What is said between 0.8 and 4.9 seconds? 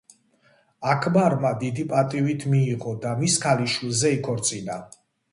აქბარმა დიდი პატივით მიიღო და მის ქალიშვილზე იქორწინა.